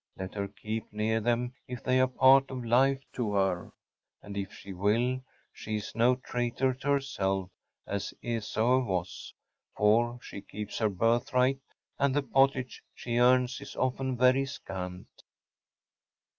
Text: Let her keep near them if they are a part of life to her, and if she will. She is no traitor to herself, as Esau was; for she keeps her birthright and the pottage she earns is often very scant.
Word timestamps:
Let 0.17 0.33
her 0.33 0.47
keep 0.47 0.91
near 0.91 1.19
them 1.21 1.53
if 1.67 1.83
they 1.83 1.99
are 1.99 2.05
a 2.05 2.07
part 2.07 2.49
of 2.49 2.65
life 2.65 3.03
to 3.13 3.33
her, 3.33 3.69
and 4.23 4.35
if 4.35 4.51
she 4.51 4.73
will. 4.73 5.21
She 5.53 5.75
is 5.75 5.93
no 5.93 6.15
traitor 6.15 6.73
to 6.73 6.87
herself, 6.89 7.51
as 7.85 8.11
Esau 8.23 8.79
was; 8.79 9.31
for 9.77 10.17
she 10.19 10.41
keeps 10.41 10.79
her 10.79 10.89
birthright 10.89 11.59
and 11.99 12.15
the 12.15 12.23
pottage 12.23 12.81
she 12.95 13.19
earns 13.19 13.61
is 13.61 13.75
often 13.75 14.17
very 14.17 14.47
scant. 14.47 15.05